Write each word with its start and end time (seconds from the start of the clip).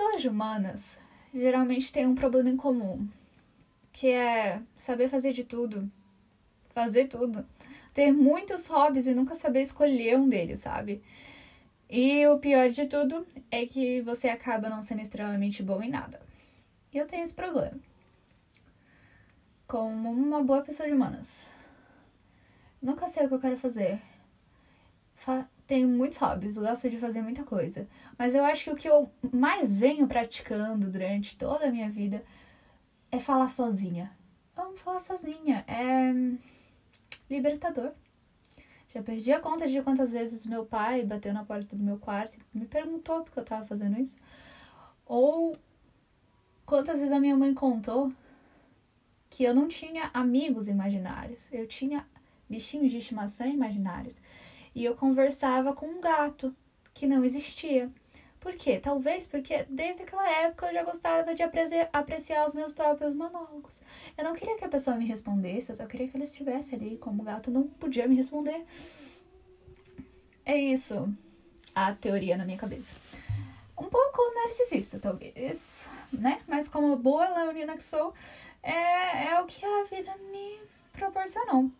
Pessoas 0.00 0.24
humanas 0.24 0.98
geralmente 1.32 1.92
têm 1.92 2.06
um 2.06 2.14
problema 2.14 2.48
em 2.48 2.56
comum, 2.56 3.06
que 3.92 4.08
é 4.08 4.62
saber 4.74 5.10
fazer 5.10 5.34
de 5.34 5.44
tudo, 5.44 5.92
fazer 6.70 7.06
tudo, 7.06 7.46
ter 7.92 8.10
muitos 8.10 8.66
hobbies 8.68 9.06
e 9.06 9.14
nunca 9.14 9.34
saber 9.34 9.60
escolher 9.60 10.16
um 10.16 10.26
deles, 10.26 10.60
sabe? 10.60 11.02
E 11.86 12.26
o 12.28 12.38
pior 12.38 12.70
de 12.70 12.86
tudo 12.86 13.26
é 13.50 13.66
que 13.66 14.00
você 14.00 14.30
acaba 14.30 14.70
não 14.70 14.80
sendo 14.80 15.02
extremamente 15.02 15.62
bom 15.62 15.82
em 15.82 15.90
nada. 15.90 16.18
E 16.90 16.96
eu 16.96 17.06
tenho 17.06 17.24
esse 17.24 17.34
problema. 17.34 17.78
Como 19.66 20.10
uma 20.10 20.42
boa 20.42 20.62
pessoa 20.62 20.88
de 20.88 20.94
humanas. 20.94 21.44
Nunca 22.80 23.06
sei 23.06 23.26
o 23.26 23.28
que 23.28 23.34
eu 23.34 23.40
quero 23.40 23.58
fazer. 23.58 24.00
Fa 25.16 25.46
tenho 25.70 25.86
muitos 25.86 26.18
hobbies, 26.18 26.58
gosto 26.58 26.90
de 26.90 26.98
fazer 26.98 27.22
muita 27.22 27.44
coisa. 27.44 27.86
Mas 28.18 28.34
eu 28.34 28.44
acho 28.44 28.64
que 28.64 28.70
o 28.70 28.74
que 28.74 28.88
eu 28.88 29.08
mais 29.30 29.72
venho 29.72 30.08
praticando 30.08 30.90
durante 30.90 31.38
toda 31.38 31.68
a 31.68 31.70
minha 31.70 31.88
vida 31.88 32.24
é 33.08 33.20
falar 33.20 33.48
sozinha. 33.48 34.10
Amo 34.56 34.76
falar 34.76 34.98
sozinha. 34.98 35.64
É 35.68 36.12
libertador. 37.32 37.92
Já 38.92 39.00
perdi 39.00 39.32
a 39.32 39.38
conta 39.38 39.68
de 39.68 39.80
quantas 39.80 40.12
vezes 40.12 40.44
meu 40.44 40.66
pai 40.66 41.04
bateu 41.04 41.32
na 41.32 41.44
porta 41.44 41.76
do 41.76 41.84
meu 41.84 41.98
quarto 41.98 42.36
e 42.52 42.58
me 42.58 42.66
perguntou 42.66 43.22
por 43.22 43.32
que 43.32 43.38
eu 43.38 43.44
tava 43.44 43.64
fazendo 43.64 43.96
isso. 44.00 44.18
Ou 45.06 45.56
quantas 46.66 46.98
vezes 46.98 47.12
a 47.12 47.20
minha 47.20 47.36
mãe 47.36 47.54
contou 47.54 48.12
que 49.30 49.44
eu 49.44 49.54
não 49.54 49.68
tinha 49.68 50.10
amigos 50.12 50.66
imaginários. 50.66 51.48
Eu 51.52 51.68
tinha 51.68 52.04
bichinhos 52.48 52.90
de 52.90 52.98
estimação 52.98 53.46
imaginários. 53.46 54.20
E 54.74 54.84
eu 54.84 54.94
conversava 54.94 55.72
com 55.72 55.86
um 55.86 56.00
gato 56.00 56.54
que 56.94 57.06
não 57.06 57.24
existia. 57.24 57.90
Por 58.40 58.54
quê? 58.54 58.78
Talvez 58.78 59.26
porque 59.26 59.66
desde 59.68 60.02
aquela 60.02 60.28
época 60.30 60.66
eu 60.66 60.74
já 60.74 60.82
gostava 60.82 61.34
de 61.34 61.42
apreciar 61.42 62.46
os 62.46 62.54
meus 62.54 62.72
próprios 62.72 63.12
monólogos. 63.12 63.80
Eu 64.16 64.24
não 64.24 64.34
queria 64.34 64.56
que 64.56 64.64
a 64.64 64.68
pessoa 64.68 64.96
me 64.96 65.04
respondesse, 65.04 65.70
eu 65.70 65.76
só 65.76 65.86
queria 65.86 66.08
que 66.08 66.16
ele 66.16 66.24
estivesse 66.24 66.74
ali. 66.74 66.96
Como 66.96 67.22
o 67.22 67.24
gato 67.24 67.50
não 67.50 67.64
podia 67.64 68.08
me 68.08 68.14
responder. 68.16 68.64
É 70.44 70.56
isso 70.56 71.12
a 71.74 71.92
teoria 71.92 72.36
na 72.36 72.44
minha 72.44 72.58
cabeça. 72.58 72.96
Um 73.78 73.88
pouco 73.88 74.22
narcisista, 74.34 74.98
talvez, 74.98 75.86
né? 76.12 76.40
Mas 76.46 76.68
como 76.68 76.96
boa 76.96 77.28
leonina 77.28 77.76
que 77.76 77.82
sou, 77.82 78.12
é, 78.62 79.28
é 79.28 79.40
o 79.40 79.46
que 79.46 79.64
a 79.64 79.84
vida 79.84 80.14
me 80.30 80.58
proporcionou. 80.92 81.70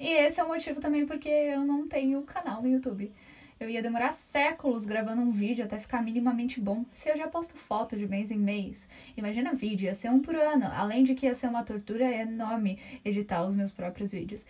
E 0.00 0.08
esse 0.08 0.40
é 0.40 0.44
o 0.44 0.48
motivo 0.48 0.80
também 0.80 1.04
porque 1.04 1.28
eu 1.28 1.60
não 1.60 1.86
tenho 1.86 2.22
canal 2.22 2.62
no 2.62 2.68
YouTube. 2.68 3.12
Eu 3.60 3.68
ia 3.68 3.82
demorar 3.82 4.12
séculos 4.12 4.86
gravando 4.86 5.20
um 5.20 5.30
vídeo 5.30 5.62
até 5.62 5.78
ficar 5.78 6.02
minimamente 6.02 6.58
bom. 6.58 6.86
Se 6.90 7.10
eu 7.10 7.18
já 7.18 7.28
posto 7.28 7.58
foto 7.58 7.94
de 7.94 8.08
mês 8.08 8.30
em 8.30 8.38
mês, 8.38 8.88
imagina 9.14 9.52
vídeo, 9.52 9.84
ia 9.84 9.94
ser 9.94 10.08
um 10.08 10.18
por 10.18 10.34
ano. 10.34 10.64
Além 10.72 11.04
de 11.04 11.14
que 11.14 11.26
ia 11.26 11.34
ser 11.34 11.48
uma 11.48 11.62
tortura 11.62 12.10
enorme 12.10 12.78
editar 13.04 13.46
os 13.46 13.54
meus 13.54 13.70
próprios 13.70 14.10
vídeos, 14.10 14.46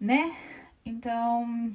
né? 0.00 0.36
Então. 0.84 1.72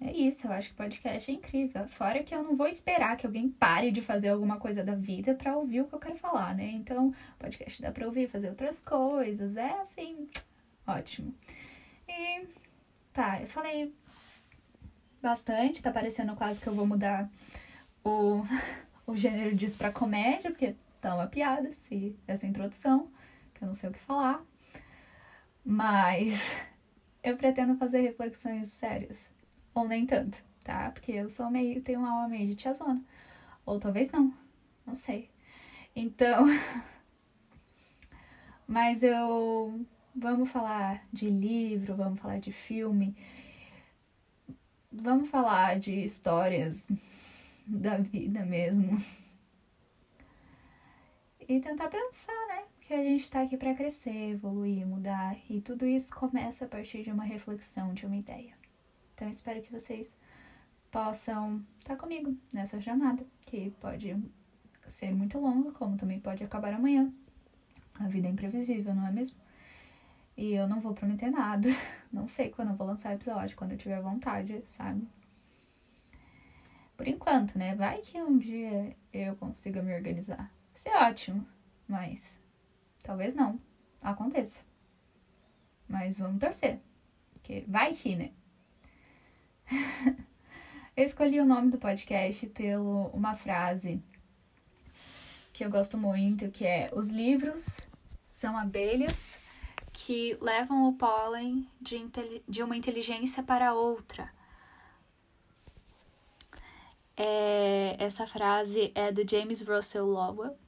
É 0.00 0.12
isso, 0.12 0.46
eu 0.46 0.52
acho 0.52 0.68
que 0.68 0.76
podcast 0.76 1.28
é 1.28 1.34
incrível. 1.34 1.88
Fora 1.88 2.22
que 2.22 2.32
eu 2.32 2.42
não 2.44 2.54
vou 2.54 2.68
esperar 2.68 3.16
que 3.16 3.26
alguém 3.26 3.48
pare 3.48 3.90
de 3.90 4.00
fazer 4.00 4.28
alguma 4.28 4.58
coisa 4.58 4.84
da 4.84 4.94
vida 4.94 5.34
para 5.34 5.56
ouvir 5.56 5.80
o 5.80 5.86
que 5.86 5.94
eu 5.94 5.98
quero 5.98 6.16
falar, 6.18 6.54
né? 6.54 6.70
Então, 6.74 7.12
podcast 7.38 7.82
dá 7.82 7.90
pra 7.90 8.06
ouvir, 8.06 8.28
fazer 8.28 8.50
outras 8.50 8.80
coisas. 8.80 9.56
É 9.56 9.80
assim, 9.80 10.28
ótimo. 10.86 11.34
E 12.08 12.46
tá, 13.12 13.40
eu 13.40 13.46
falei 13.46 13.94
bastante. 15.20 15.82
Tá 15.82 15.90
parecendo 15.90 16.36
quase 16.36 16.60
que 16.60 16.66
eu 16.66 16.74
vou 16.74 16.86
mudar 16.86 17.28
o, 18.04 18.42
o 19.06 19.16
gênero 19.16 19.54
disso 19.56 19.78
pra 19.78 19.92
comédia, 19.92 20.50
porque 20.50 20.76
tá 21.00 21.14
uma 21.14 21.26
piada 21.26 21.72
se 21.72 22.16
essa 22.26 22.46
introdução, 22.46 23.10
que 23.54 23.62
eu 23.62 23.68
não 23.68 23.74
sei 23.74 23.90
o 23.90 23.92
que 23.92 23.98
falar. 23.98 24.42
Mas 25.64 26.56
eu 27.22 27.36
pretendo 27.36 27.76
fazer 27.76 28.00
reflexões 28.02 28.70
sérias. 28.70 29.28
Ou 29.74 29.88
nem 29.88 30.06
tanto, 30.06 30.44
tá? 30.62 30.90
Porque 30.90 31.12
eu 31.12 31.28
sou 31.28 31.50
meio. 31.50 31.82
tenho 31.82 32.00
uma 32.00 32.10
alma 32.10 32.28
meio 32.28 32.46
de 32.46 32.54
tiazona. 32.54 33.02
Ou 33.66 33.80
talvez 33.80 34.10
não. 34.10 34.32
Não 34.86 34.94
sei. 34.94 35.30
Então. 35.96 36.46
Mas 38.66 39.02
eu. 39.02 39.84
Vamos 40.14 40.50
falar 40.50 41.04
de 41.12 41.28
livro, 41.28 41.96
vamos 41.96 42.20
falar 42.20 42.38
de 42.38 42.52
filme 42.52 43.16
vamos 44.94 45.28
falar 45.28 45.78
de 45.78 45.92
histórias 45.92 46.88
da 47.66 47.96
vida 47.96 48.44
mesmo. 48.44 49.02
E 51.46 51.60
tentar 51.60 51.88
pensar, 51.88 52.46
né? 52.48 52.64
Que 52.80 52.94
a 52.94 53.02
gente 53.02 53.30
tá 53.30 53.42
aqui 53.42 53.56
para 53.56 53.74
crescer, 53.74 54.30
evoluir, 54.30 54.86
mudar. 54.86 55.36
E 55.50 55.60
tudo 55.60 55.86
isso 55.86 56.14
começa 56.14 56.64
a 56.64 56.68
partir 56.68 57.02
de 57.02 57.10
uma 57.10 57.24
reflexão, 57.24 57.92
de 57.92 58.06
uma 58.06 58.16
ideia. 58.16 58.54
Então 59.14 59.28
espero 59.28 59.60
que 59.60 59.72
vocês 59.72 60.14
possam 60.90 61.64
estar 61.78 61.96
tá 61.96 62.00
comigo 62.00 62.36
nessa 62.52 62.80
jornada, 62.80 63.26
que 63.42 63.70
pode 63.80 64.16
ser 64.86 65.12
muito 65.12 65.38
longa, 65.38 65.72
como 65.72 65.96
também 65.96 66.20
pode 66.20 66.44
acabar 66.44 66.72
amanhã. 66.72 67.12
A 67.98 68.08
vida 68.08 68.26
é 68.26 68.30
imprevisível, 68.30 68.94
não 68.94 69.06
é 69.06 69.12
mesmo? 69.12 69.43
E 70.36 70.52
eu 70.52 70.68
não 70.68 70.80
vou 70.80 70.94
prometer 70.94 71.30
nada. 71.30 71.68
Não 72.12 72.28
sei 72.28 72.48
quando 72.50 72.70
eu 72.70 72.76
vou 72.76 72.86
lançar 72.86 73.12
episódio, 73.14 73.56
quando 73.56 73.72
eu 73.72 73.78
tiver 73.78 74.00
vontade, 74.00 74.62
sabe? 74.68 75.04
Por 76.96 77.08
enquanto, 77.08 77.58
né? 77.58 77.74
Vai 77.74 78.00
que 78.00 78.22
um 78.22 78.38
dia 78.38 78.96
eu 79.12 79.34
consiga 79.36 79.82
me 79.82 79.92
organizar. 79.92 80.48
Isso 80.72 80.88
é 80.88 80.96
ótimo, 81.08 81.44
mas 81.88 82.40
talvez 83.02 83.34
não 83.34 83.58
aconteça. 84.00 84.62
Mas 85.88 86.18
vamos 86.18 86.38
torcer. 86.38 86.80
Porque 87.32 87.64
vai 87.66 87.94
que, 87.94 88.14
né? 88.14 88.30
eu 90.96 91.04
escolhi 91.04 91.40
o 91.40 91.44
nome 91.44 91.70
do 91.70 91.78
podcast 91.78 92.46
pelo 92.48 93.08
uma 93.08 93.34
frase 93.34 94.00
que 95.52 95.64
eu 95.64 95.70
gosto 95.70 95.98
muito, 95.98 96.50
que 96.50 96.64
é 96.64 96.90
os 96.92 97.08
livros 97.08 97.80
são 98.26 98.56
abelhas 98.56 99.38
que 100.04 100.36
levam 100.38 100.86
o 100.86 100.92
pólen 100.92 101.66
de, 101.80 101.98
de 102.46 102.62
uma 102.62 102.76
inteligência 102.76 103.42
para 103.42 103.72
outra. 103.72 104.30
É, 107.16 107.96
essa 107.98 108.26
frase 108.26 108.92
é 108.94 109.10
do 109.10 109.26
James 109.26 109.62
Russell 109.62 110.04
Lowell, 110.04 110.58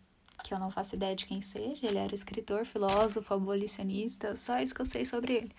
que 0.42 0.54
eu 0.54 0.58
não 0.58 0.70
faço 0.70 0.94
ideia 0.94 1.14
de 1.14 1.26
quem 1.26 1.42
seja. 1.42 1.86
Ele 1.86 1.98
era 1.98 2.14
escritor, 2.14 2.64
filósofo, 2.64 3.34
abolicionista, 3.34 4.34
só 4.36 4.58
isso 4.58 4.74
que 4.74 4.80
eu 4.80 4.86
sei 4.86 5.04
sobre 5.04 5.34
ele. 5.34 5.52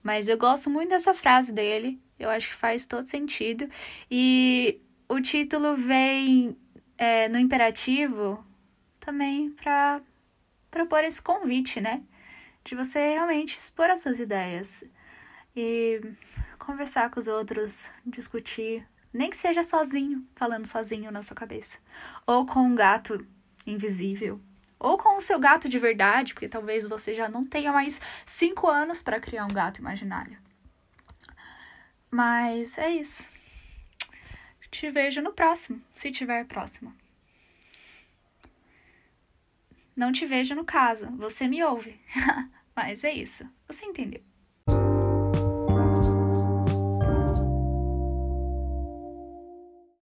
Mas 0.00 0.28
eu 0.28 0.38
gosto 0.38 0.70
muito 0.70 0.90
dessa 0.90 1.12
frase 1.12 1.50
dele, 1.50 2.00
eu 2.16 2.30
acho 2.30 2.46
que 2.46 2.54
faz 2.54 2.86
todo 2.86 3.08
sentido. 3.08 3.68
E 4.08 4.80
o 5.08 5.20
título 5.20 5.76
vem 5.76 6.56
é, 6.96 7.28
no 7.28 7.40
imperativo 7.40 8.46
também 9.00 9.50
para 9.50 10.00
propor 10.70 11.02
esse 11.02 11.20
convite, 11.20 11.80
né? 11.80 12.04
De 12.64 12.74
você 12.74 13.10
realmente 13.10 13.58
expor 13.58 13.90
as 13.90 14.00
suas 14.00 14.18
ideias 14.18 14.82
e 15.54 16.00
conversar 16.58 17.10
com 17.10 17.20
os 17.20 17.28
outros, 17.28 17.90
discutir, 18.06 18.86
nem 19.12 19.30
que 19.30 19.36
seja 19.36 19.62
sozinho, 19.62 20.26
falando 20.34 20.66
sozinho 20.66 21.12
na 21.12 21.22
sua 21.22 21.36
cabeça, 21.36 21.78
ou 22.26 22.46
com 22.46 22.60
um 22.60 22.74
gato 22.74 23.24
invisível, 23.66 24.40
ou 24.78 24.98
com 24.98 25.16
o 25.16 25.20
seu 25.20 25.38
gato 25.38 25.68
de 25.68 25.78
verdade, 25.78 26.34
porque 26.34 26.48
talvez 26.48 26.86
você 26.86 27.14
já 27.14 27.28
não 27.28 27.44
tenha 27.44 27.72
mais 27.72 28.00
cinco 28.24 28.66
anos 28.66 29.02
para 29.02 29.20
criar 29.20 29.44
um 29.44 29.54
gato 29.54 29.78
imaginário. 29.78 30.38
Mas 32.10 32.78
é 32.78 32.90
isso. 32.90 33.28
Te 34.70 34.90
vejo 34.90 35.22
no 35.22 35.32
próximo, 35.32 35.80
se 35.94 36.10
tiver 36.10 36.44
próximo. 36.46 36.92
Não 39.96 40.12
te 40.12 40.26
vejo 40.26 40.54
no 40.54 40.64
caso, 40.64 41.08
você 41.16 41.46
me 41.46 41.62
ouve. 41.62 42.00
Mas 42.74 43.04
é 43.04 43.12
isso, 43.12 43.48
você 43.68 43.84
entendeu. 43.86 44.22